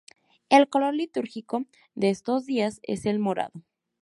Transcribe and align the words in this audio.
El 0.49 0.67
color 0.67 0.95
litúrgico 0.95 1.67
de 1.93 2.09
estos 2.09 2.47
días 2.47 2.79
es 2.81 3.05
el 3.05 3.19
morado. 3.19 3.61